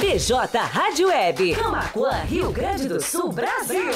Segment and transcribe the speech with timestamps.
[0.00, 3.92] BJ Rádio Web, Camacuã, Rio Grande do Sul, Brasil.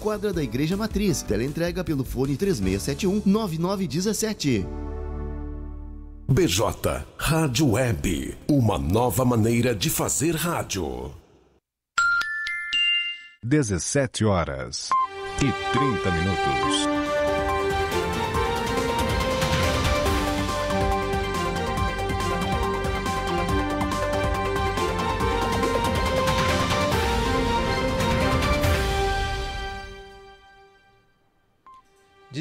[0.01, 1.21] quadra da Igreja Matriz.
[1.21, 4.65] Teleentrega pelo fone 3671 9917.
[6.27, 11.11] BJ Rádio Web, uma nova maneira de fazer rádio.
[13.43, 14.89] 17 horas
[15.37, 17.30] e 30 minutos.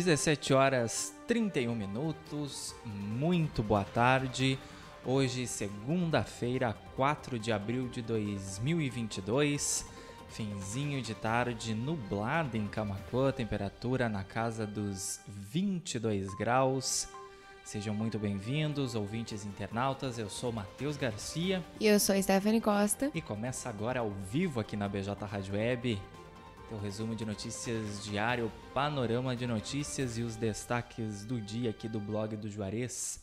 [0.01, 4.59] Dezessete horas 31 minutos, muito boa tarde.
[5.05, 9.85] Hoje, segunda-feira, 4 de abril de 2022,
[10.31, 17.07] finzinho de tarde nublado em Camacuã, temperatura na casa dos 22 graus.
[17.63, 20.19] Sejam muito bem-vindos, ouvintes internautas.
[20.19, 21.63] Eu sou Matheus Garcia.
[21.79, 23.11] E eu sou Stephanie Costa.
[23.15, 26.01] E começa agora ao vivo aqui na BJ Rádio Web.
[26.71, 31.99] Teu resumo de notícias diário, panorama de notícias e os destaques do dia aqui do
[31.99, 33.21] blog do Juarez.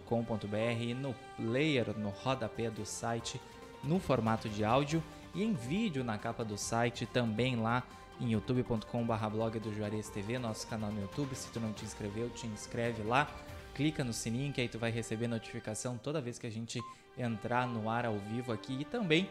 [1.00, 3.40] no player, no rodapé do site,
[3.84, 5.00] no formato de áudio
[5.34, 7.82] e em vídeo na capa do site, também lá
[8.20, 11.34] em youtube.com.br blog do Juarez TV, nosso canal no YouTube.
[11.34, 13.28] Se tu não te inscreveu, te inscreve lá,
[13.74, 16.80] clica no sininho que aí tu vai receber notificação toda vez que a gente
[17.16, 19.28] entrar no ar ao vivo aqui e também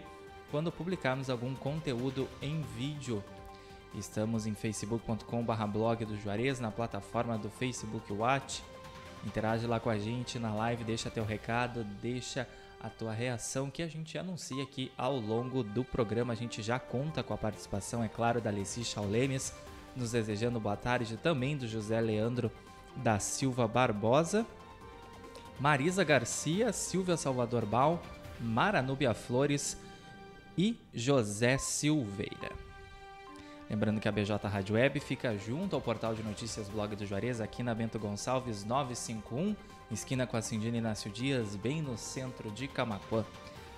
[0.52, 3.24] quando publicarmos algum conteúdo em vídeo.
[3.94, 8.64] Estamos em facebook.com.br blog do Juarez, na plataforma do Facebook Watch.
[9.26, 12.48] Interage lá com a gente na live, deixa teu recado, deixa
[12.80, 16.34] a tua reação que a gente anuncia aqui ao longo do programa.
[16.34, 19.54] A gente já conta com a participação, é claro, da Alessi Chaulemes,
[19.96, 22.52] nos desejando boa tarde, também do José Leandro
[22.96, 24.46] da Silva Barbosa,
[25.60, 28.02] Marisa Garcia, Silvia Salvador Bal,
[28.40, 29.78] Maranúbia Flores
[30.58, 32.69] e José Silveira.
[33.70, 37.40] Lembrando que a BJ Rádio Web fica junto ao portal de notícias Blog do Juarez,
[37.40, 39.56] aqui na Bento Gonçalves 951,
[39.92, 43.24] esquina com a Cindina Inácio Dias, bem no centro de Camacuã.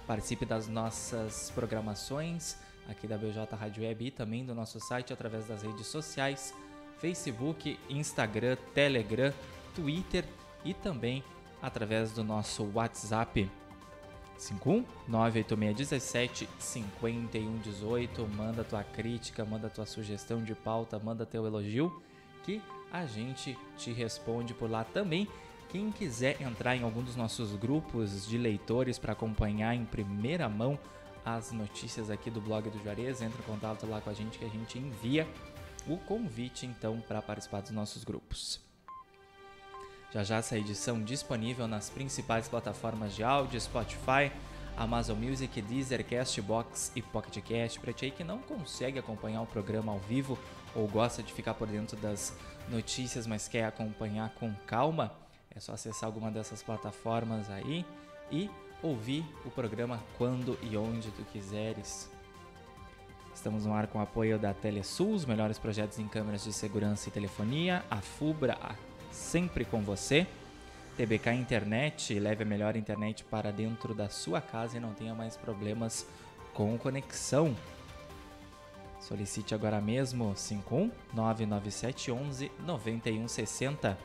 [0.07, 2.55] Participe das nossas programações
[2.87, 6.53] aqui da BJ Rádio Web e também do nosso site através das redes sociais,
[6.99, 9.33] Facebook, Instagram, Telegram,
[9.75, 10.23] Twitter
[10.63, 11.21] e também
[11.61, 13.51] através do nosso WhatsApp
[14.41, 18.27] 51 98617 5118.
[18.27, 22.01] Manda tua crítica, manda tua sugestão de pauta, manda teu elogio
[22.43, 22.61] que
[22.91, 25.27] a gente te responde por lá também.
[25.69, 30.77] Quem quiser entrar em algum dos nossos grupos de leitores para acompanhar em primeira mão
[31.23, 34.45] as notícias aqui do blog do Juarez, entre em contato lá com a gente que
[34.45, 35.27] a gente envia
[35.87, 38.70] o convite então para participar dos nossos grupos.
[40.13, 44.29] Já já essa edição disponível nas principais plataformas de áudio, Spotify,
[44.75, 47.79] Amazon Music, Deezer, Castbox e Pocket Cast.
[47.79, 50.37] Para ti que não consegue acompanhar o programa ao vivo
[50.75, 52.35] ou gosta de ficar por dentro das
[52.67, 55.13] notícias, mas quer acompanhar com calma,
[55.55, 57.85] é só acessar alguma dessas plataformas aí
[58.29, 58.49] e
[58.83, 62.09] ouvir o programa quando e onde tu quiseres.
[63.33, 67.07] Estamos no ar com o apoio da Telesul, os melhores projetos em câmeras de segurança
[67.07, 68.75] e telefonia, a Fubra, a
[69.11, 70.27] sempre com você.
[70.97, 75.37] TBK Internet, leve a melhor internet para dentro da sua casa e não tenha mais
[75.37, 76.05] problemas
[76.53, 77.55] com conexão.
[78.99, 83.97] Solicite agora mesmo 51 99711 9160.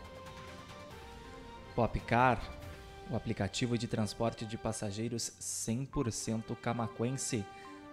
[1.75, 2.41] Popcar,
[3.11, 7.45] o aplicativo de transporte de passageiros 100% camaquense.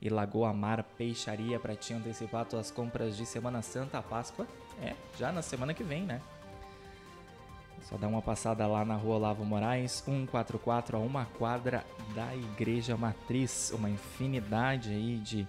[0.00, 4.48] E Lagoa Mar Peixaria para te antecipar tuas compras de Semana Santa, Páscoa.
[4.80, 6.20] É, já na semana que vem, né?
[7.82, 11.84] Só dá uma passada lá na rua Olavo Moraes, 144 a uma quadra
[12.14, 13.70] da Igreja Matriz.
[13.72, 15.46] Uma infinidade aí de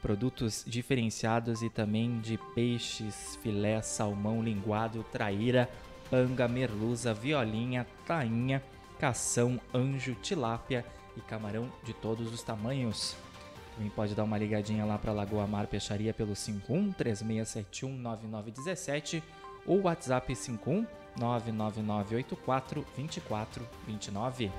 [0.00, 5.68] produtos diferenciados e também de peixes, filé, salmão, linguado, traíra,
[6.10, 8.62] panga, merluza, violinha, tainha,
[8.98, 10.84] cação, anjo, tilápia
[11.16, 13.16] e camarão de todos os tamanhos.
[13.74, 19.22] Também pode dar uma ligadinha lá para Lagoa Mar Peixaria pelo 51 3671 9917
[19.64, 20.86] ou WhatsApp 51
[21.16, 24.50] 99984 2429.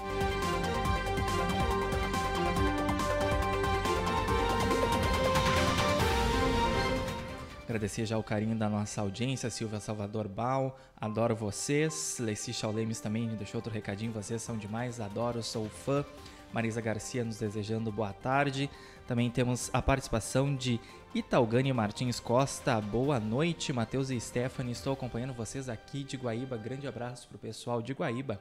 [7.71, 12.17] Agradecer já o carinho da nossa audiência, Silvia Salvador Bal, adoro vocês.
[12.19, 16.03] Leci Chaulemes também deixou outro recadinho, vocês são demais, adoro, sou fã.
[16.51, 18.69] Marisa Garcia nos desejando boa tarde.
[19.07, 20.81] Também temos a participação de
[21.15, 23.71] Italgani Martins Costa, boa noite.
[23.71, 26.57] Matheus e Stephanie, estou acompanhando vocês aqui de Guaíba.
[26.57, 28.37] Grande abraço para o pessoal de Guaíba.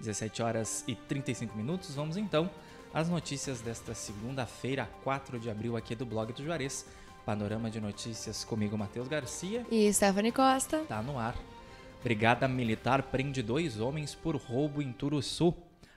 [0.00, 1.94] 17 horas e 35 minutos.
[1.94, 2.50] Vamos então
[2.92, 6.84] às notícias desta segunda-feira, 4 de abril, aqui do blog do Juarez.
[7.28, 9.66] Panorama de notícias comigo, Matheus Garcia.
[9.70, 10.78] E Stephanie Costa.
[10.88, 11.36] Tá no ar.
[12.02, 15.52] Brigada Militar prende dois homens por roubo em Turuçu.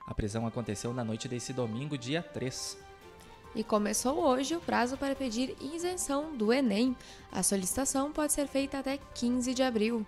[0.06, 2.76] A prisão aconteceu na noite desse domingo, dia 3.
[3.54, 6.94] E começou hoje o prazo para pedir isenção do Enem.
[7.32, 10.04] A solicitação pode ser feita até 15 de abril.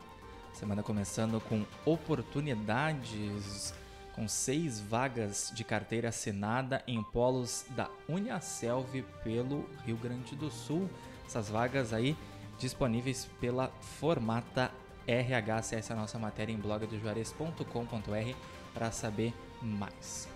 [0.52, 3.72] Semana começando com oportunidades,
[4.14, 10.86] com seis vagas de carteira assinada em polos da Uniaselv pelo Rio Grande do Sul
[11.34, 12.16] essas vagas aí
[12.58, 14.70] disponíveis pela Formata
[15.04, 15.56] RH.
[15.56, 18.36] Acesse a nossa matéria em blogdojuarez.com.br
[18.72, 20.28] para saber mais.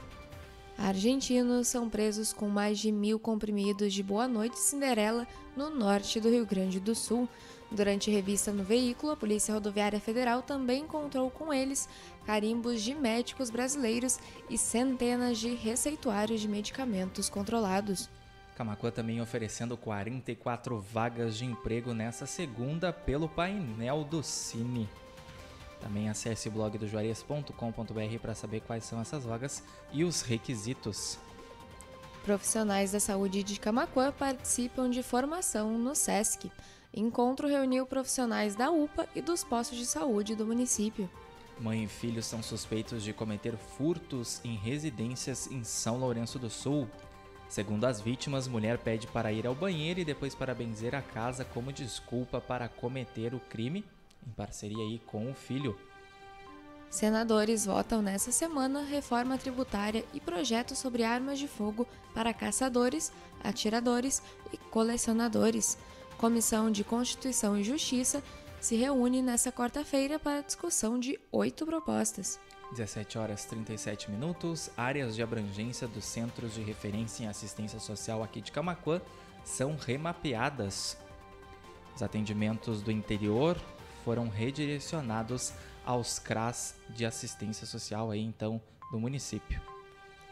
[0.76, 5.26] Argentinos são presos com mais de mil comprimidos de Boa Noite Cinderela
[5.56, 7.28] no norte do Rio Grande do Sul.
[7.70, 11.88] Durante revista no veículo, a Polícia Rodoviária Federal também encontrou com eles
[12.24, 18.08] carimbos de médicos brasileiros e centenas de receituários de medicamentos controlados.
[18.58, 24.88] Camacuã também oferecendo 44 vagas de emprego nessa segunda pelo painel do Cine.
[25.80, 29.62] Também acesse blogdojuarez.com.br para saber quais são essas vagas
[29.92, 31.20] e os requisitos.
[32.24, 36.50] Profissionais da saúde de Camacuã participam de formação no SESC.
[36.92, 41.08] Encontro reuniu profissionais da UPA e dos postos de saúde do município.
[41.60, 46.88] Mãe e filho são suspeitos de cometer furtos em residências em São Lourenço do Sul.
[47.48, 51.44] Segundo as vítimas, mulher pede para ir ao banheiro e depois para benzer a casa
[51.44, 53.84] como desculpa para cometer o crime,
[54.26, 55.78] em parceria aí com o filho.
[56.90, 63.12] Senadores votam nessa semana reforma tributária e projeto sobre armas de fogo para caçadores,
[63.42, 65.78] atiradores e colecionadores.
[66.16, 68.22] Comissão de Constituição e Justiça
[68.60, 72.40] se reúne nesta quarta-feira para discussão de oito propostas.
[72.70, 78.40] 17 horas 37 minutos, áreas de abrangência dos Centros de Referência em Assistência Social aqui
[78.40, 79.00] de Camacuã
[79.44, 80.96] são remapeadas.
[81.96, 83.56] Os atendimentos do interior
[84.04, 85.52] foram redirecionados
[85.84, 88.60] aos CRAS de assistência social aí então
[88.92, 89.60] do município.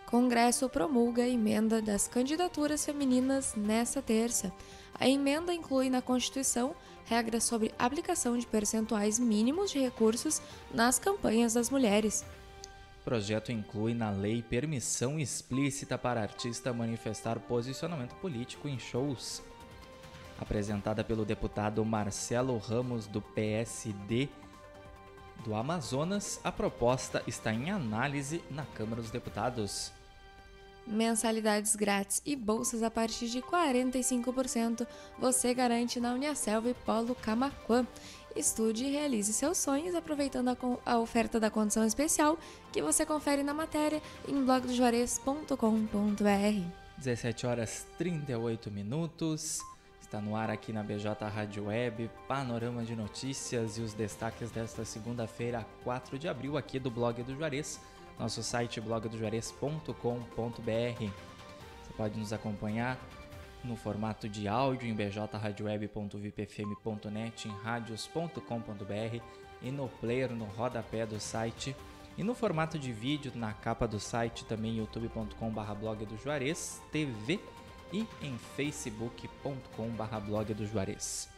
[0.06, 4.52] Congresso promulga a emenda das candidaturas femininas nesta terça.
[4.94, 11.54] A emenda inclui na Constituição regras sobre aplicação de percentuais mínimos de recursos nas campanhas
[11.54, 12.24] das mulheres.
[13.00, 19.42] O projeto inclui na lei permissão explícita para artista manifestar posicionamento político em shows.
[20.38, 24.28] Apresentada pelo deputado Marcelo Ramos, do PSD
[25.44, 29.92] do Amazonas, a proposta está em análise na Câmara dos Deputados
[30.86, 34.86] mensalidades grátis e bolsas a partir de 45%,
[35.18, 37.86] você garante na Uniaselv e Polo Camaquã.
[38.34, 42.38] Estude e realize seus sonhos aproveitando a, a, oferta da condição especial
[42.70, 46.70] que você confere na matéria em blogdojuarez.com.br.
[46.98, 49.60] 17 horas 38 minutos.
[50.00, 54.84] Está no ar aqui na BJ Rádio Web, panorama de notícias e os destaques desta
[54.84, 57.80] segunda-feira, 4 de abril, aqui do blog do Juarez
[58.18, 59.92] nosso site blogdojuarez.com.br.
[60.58, 62.98] Você pode nos acompanhar
[63.62, 69.20] no formato de áudio em bjradioweb.vipfm.net, em radios.com.br
[69.62, 71.74] e no player no rodapé do site
[72.16, 74.80] e no formato de vídeo na capa do site também
[76.06, 77.40] do Juarez TV
[77.92, 78.38] e em
[80.54, 81.28] do Juarez.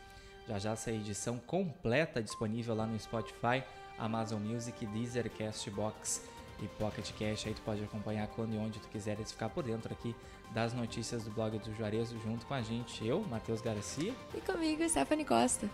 [0.46, 3.62] Já já essa edição completa disponível lá no Spotify,
[3.98, 6.22] Amazon Music, Deezer, Castbox
[6.60, 7.46] e Pocket Cash.
[7.46, 10.14] Aí tu pode acompanhar quando e onde tu quiseres ficar por dentro aqui
[10.52, 13.06] das notícias do blog do Juarez junto com a gente.
[13.06, 14.14] Eu, Matheus Garcia.
[14.34, 15.68] E comigo, Stephanie Costa.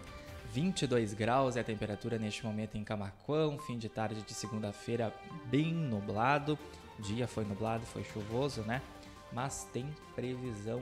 [0.52, 5.12] 22 graus é a temperatura neste momento em Camacuã, fim de tarde de segunda-feira
[5.46, 6.58] bem nublado.
[6.98, 8.80] Dia foi nublado, foi chuvoso, né?
[9.32, 10.80] Mas tem previsão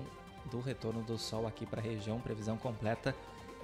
[0.51, 3.15] do retorno do sol aqui para a região, previsão completa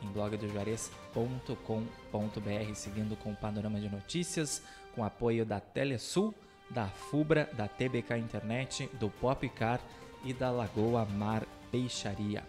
[0.03, 4.63] em blogdojuarez.com.br, seguindo com o panorama de notícias,
[4.95, 6.35] com apoio da Telesul,
[6.71, 9.81] da Fubra, da TBK Internet, do Popcar
[10.25, 12.45] e da Lagoa Mar Peixaria.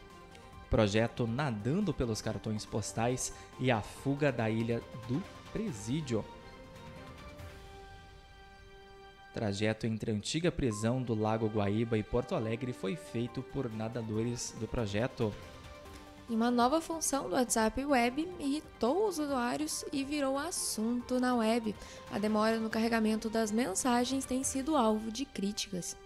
[0.69, 6.23] Projeto Nadando pelos Cartões Postais e a Fuga da Ilha do Presídio.
[9.33, 14.55] Trajeto entre a antiga prisão do Lago Guaíba e Porto Alegre foi feito por nadadores
[14.59, 15.33] do projeto
[16.29, 21.75] em uma nova função do WhatsApp Web, irritou os usuários e virou assunto na web.
[22.11, 25.97] A demora no carregamento das mensagens tem sido alvo de críticas.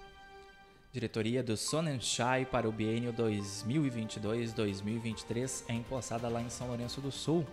[0.93, 7.45] Diretoria do Sonnenschein para o biênio 2022-2023 é empossada lá em São Lourenço do Sul.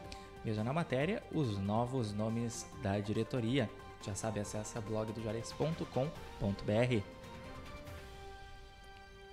[0.44, 3.68] Veja na matéria os novos nomes da diretoria.
[4.02, 7.19] Já sabe, acesse blogdojuarez.com.br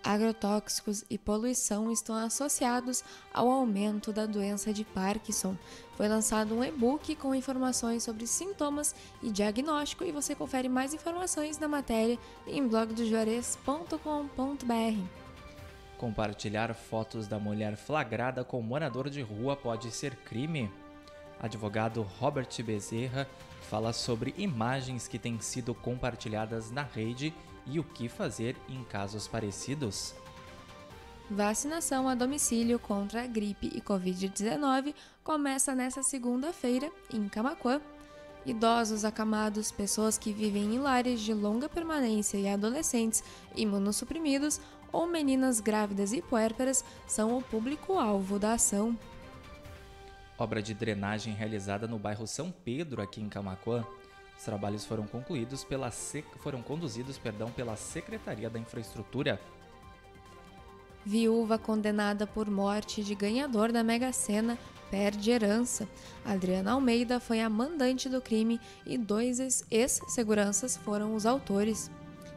[0.07, 5.57] agrotóxicos e poluição estão associados ao aumento da doença de Parkinson.
[5.97, 11.59] Foi lançado um e-book com informações sobre sintomas e diagnóstico e você confere mais informações
[11.59, 15.01] na matéria em blogdojuarez.com.br.
[15.97, 20.71] Compartilhar fotos da mulher flagrada com morador de rua pode ser crime.
[21.37, 23.27] Advogado Robert Bezerra
[23.63, 27.33] fala sobre imagens que têm sido compartilhadas na rede
[27.69, 30.15] e o que fazer em casos parecidos.
[31.29, 37.81] Vacinação a domicílio contra a gripe e Covid-19 começa nesta segunda-feira em Camacuã.
[38.45, 43.21] Idosos acamados, pessoas que vivem em lares de longa permanência e adolescentes
[43.53, 48.97] imunossuprimidos ou meninas grávidas e puérperas são o público-alvo da ação.
[50.37, 53.85] Obra de drenagem realizada no bairro São Pedro, aqui em Camacuã,
[54.37, 59.41] os trabalhos foram concluídos pela foram conduzidos, perdão, pela Secretaria da Infraestrutura.
[61.03, 64.57] Viúva condenada por morte de ganhador da Mega Sena
[64.91, 65.87] perde herança.
[66.23, 71.89] Adriana Almeida foi a mandante do crime e dois ex-seguranças foram os autores.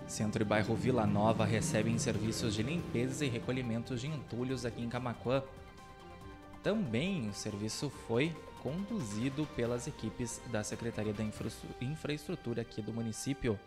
[0.06, 4.88] Centro e bairro Vila Nova recebem serviços de limpeza e recolhimento de entulhos aqui em
[4.88, 5.42] Camacuã.
[6.62, 11.24] Também o serviço foi conduzido pelas equipes da Secretaria da
[11.80, 13.58] Infraestrutura aqui do município.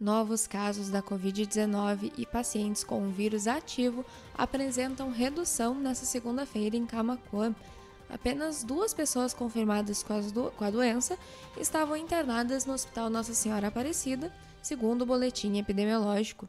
[0.00, 4.04] Novos casos da Covid-19 e pacientes com o vírus ativo
[4.34, 7.54] apresentam redução nesta segunda-feira em Camacuã.
[8.08, 11.18] Apenas duas pessoas confirmadas com a doença
[11.58, 16.48] estavam internadas no Hospital Nossa Senhora Aparecida, segundo o boletim epidemiológico.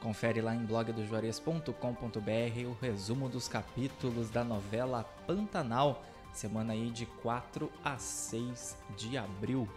[0.00, 6.04] Confere lá em blogdojuarez.com.br o resumo dos capítulos da novela Pantanal,
[6.38, 9.68] semana aí de 4 a 6 de abril.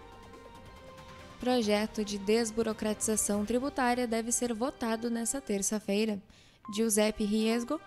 [1.40, 6.22] Projeto de desburocratização tributária deve ser votado nesta terça-feira.
[6.72, 7.82] Giuseppe Riesgo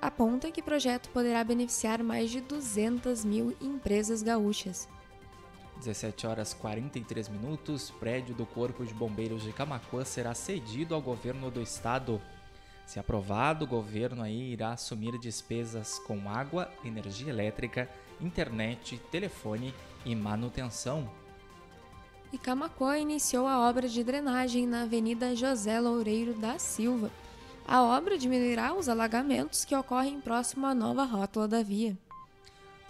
[0.00, 4.88] aponta que o projeto poderá beneficiar mais de 200 mil empresas gaúchas.
[5.76, 11.50] 17 horas 43 minutos, prédio do Corpo de Bombeiros de Camacuã será cedido ao governo
[11.50, 12.20] do estado.
[12.90, 17.88] Se aprovado, o governo aí irá assumir despesas com água, energia elétrica,
[18.20, 19.72] internet, telefone
[20.04, 21.08] e manutenção.
[22.32, 27.12] E Camacuã iniciou a obra de drenagem na Avenida José Loureiro da Silva.
[27.64, 31.96] A obra diminuirá os alagamentos que ocorrem próximo à nova rótula da via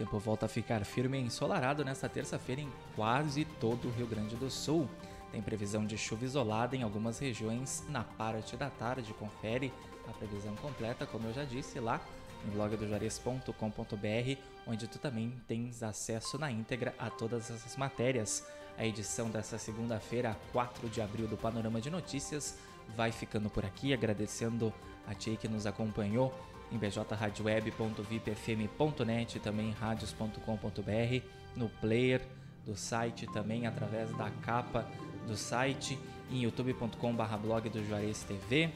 [0.00, 4.34] tempo volta a ficar firme e ensolarado nesta terça-feira em quase todo o Rio Grande
[4.34, 4.88] do Sul.
[5.30, 9.12] Tem previsão de chuva isolada em algumas regiões na parte da tarde.
[9.12, 9.70] Confere
[10.08, 12.00] a previsão completa, como eu já disse, lá
[12.46, 18.42] em blogdojuarez.com.br, onde tu também tens acesso na íntegra a todas essas matérias.
[18.78, 22.58] A edição dessa segunda-feira, 4 de abril, do Panorama de Notícias,
[22.96, 24.72] vai ficando por aqui, agradecendo
[25.06, 26.34] a Tia que nos acompanhou
[26.72, 31.26] em bjradioweb.vipfm.net, também radios.com.br,
[31.56, 32.22] no player
[32.64, 34.88] do site, também através da capa
[35.26, 35.98] do site,
[36.30, 38.70] em youtube.com.br blog do Juarez TV,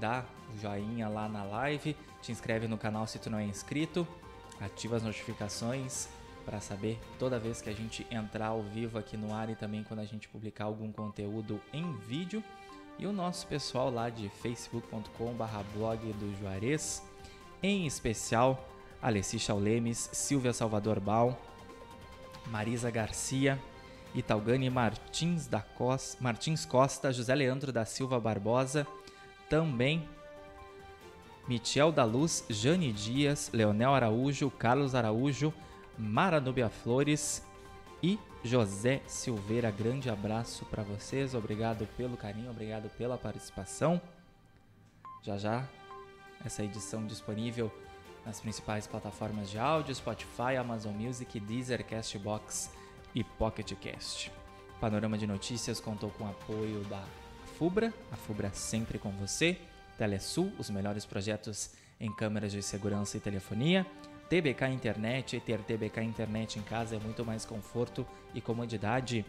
[0.00, 0.24] dá
[0.56, 4.06] joinha lá na live, te inscreve no canal se tu não é inscrito,
[4.60, 6.08] ativa as notificações
[6.44, 9.82] para saber toda vez que a gente entrar ao vivo aqui no ar e também
[9.82, 12.42] quando a gente publicar algum conteúdo em vídeo.
[12.98, 17.02] E o nosso pessoal lá de facebook.com/blog do Juarez
[17.62, 18.68] em especial
[19.02, 21.38] Alessi Chaulemes, Silvia Salvador Bal,
[22.46, 23.60] Marisa Garcia,
[24.14, 25.64] Italgani Martins, da
[26.20, 28.86] Martins Costa, José Leandro da Silva Barbosa,
[29.48, 30.08] também
[31.48, 35.52] Michel da Luz, Jane Dias, Leonel Araújo, Carlos Araújo,
[35.96, 37.46] Mara Nubia Flores
[38.02, 39.70] e José Silveira.
[39.70, 44.00] Grande abraço para vocês, obrigado pelo carinho, obrigado pela participação.
[45.22, 45.68] Já já
[46.44, 47.72] essa edição disponível
[48.24, 52.70] nas principais plataformas de áudio, Spotify, Amazon Music, Deezer, Castbox
[53.14, 54.32] e Pocket Cast.
[54.80, 57.02] Panorama de Notícias contou com o apoio da
[57.56, 59.58] FUBRA, a FUBRA sempre com você,
[59.96, 63.86] Telesul, os melhores projetos em câmeras de segurança e telefonia,
[64.28, 68.04] TBK Internet, ter TBK Internet em casa é muito mais conforto
[68.34, 69.24] e comodidade.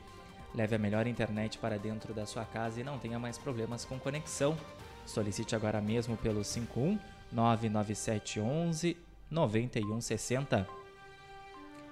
[0.56, 4.00] Leve a melhor internet para dentro da sua casa e não tenha mais problemas com
[4.00, 4.58] conexão.
[5.06, 7.00] Solicite agora mesmo pelo 51
[7.32, 8.98] 99711
[9.30, 10.68] 9160.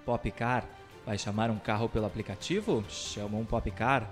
[0.04, 0.66] Popcar,
[1.06, 2.84] vai chamar um carro pelo aplicativo?
[2.90, 4.10] Chama um Popcar.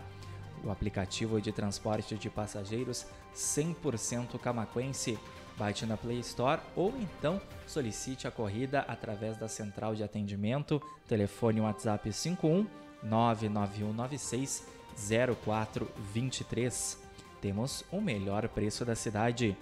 [0.64, 5.20] O aplicativo de transporte de passageiros 100% camaquense.
[5.58, 11.62] Baixe na Play Store ou então solicite a corrida através da central de atendimento, telefone
[11.62, 12.66] WhatsApp 51
[13.04, 14.66] 99196
[15.44, 17.04] 0423
[17.44, 19.58] temos o melhor preço da cidade.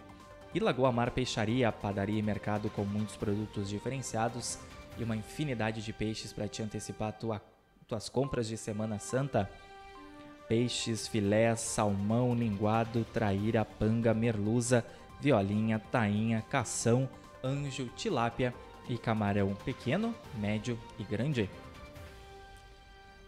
[0.54, 4.60] E Lagoa Mar Peixaria, padaria e mercado com muitos produtos diferenciados
[5.00, 7.42] e uma infinidade de peixes para te antecipar tua,
[7.88, 9.50] tuas compras de Semana Santa.
[10.52, 14.86] Peixes, filés, salmão, linguado, traíra, panga, merluza,
[15.22, 17.08] violinha, tainha, cação,
[17.42, 18.54] anjo, tilápia
[18.90, 21.50] e camarão pequeno, médio e grande.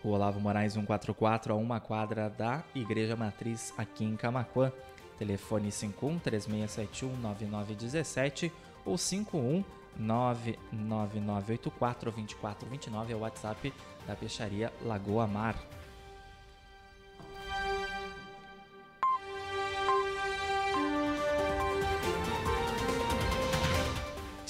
[0.04, 4.70] O Olavo Moraes 144 a uma quadra da Igreja Matriz aqui em Camacuã.
[5.18, 8.52] Telefone 51 3671 9917
[8.86, 9.64] ou 51
[9.96, 13.74] 99984 2429 é o WhatsApp
[14.06, 15.56] da peixaria Lagoa Mar.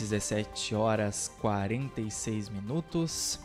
[0.04, 3.40] Dezessete horas quarenta e seis minutos.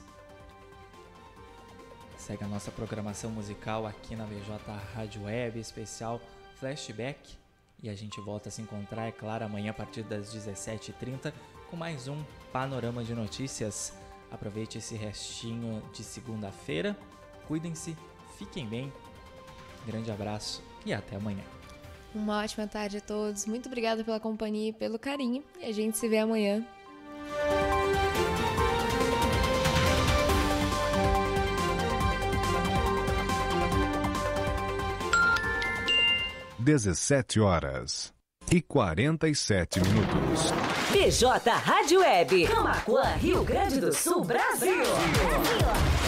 [2.16, 4.58] Segue a nossa programação musical aqui na BJ
[4.92, 6.20] Rádio Web, especial
[6.56, 7.36] Flashback.
[7.80, 11.32] E a gente volta a se encontrar, é claro, amanhã a partir das 17h30
[11.70, 13.92] com mais um Panorama de Notícias.
[14.28, 16.98] Aproveite esse restinho de segunda-feira.
[17.46, 17.96] Cuidem-se,
[18.36, 18.92] fiquem bem.
[19.86, 21.57] Grande abraço e até amanhã.
[22.18, 23.46] Uma ótima tarde a todos.
[23.46, 25.42] Muito obrigada pela companhia e pelo carinho.
[25.60, 26.66] E a gente se vê amanhã.
[36.58, 38.12] 17 horas
[38.50, 40.52] e 47 minutos.
[40.92, 44.76] PJ Rádio Web, Camacuã, Rio Grande do Sul, Brasil.
[44.76, 46.07] Brasil.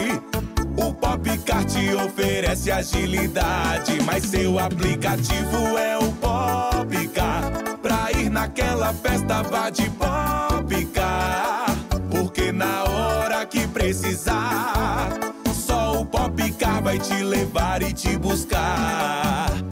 [0.77, 7.51] O Popcar te oferece agilidade, mas seu aplicativo é o Popcar.
[7.83, 11.67] Pra ir naquela festa, vá de Popcar.
[12.09, 15.09] Porque na hora que precisar,
[15.53, 19.72] só o Popcar vai te levar e te buscar.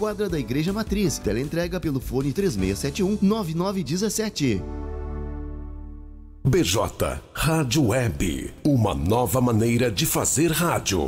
[0.01, 1.19] quadra da Igreja Matriz.
[1.19, 4.59] Teleentrega pelo fone 3671 9917.
[6.43, 11.01] BJ Rádio Web, uma nova maneira de fazer rádio.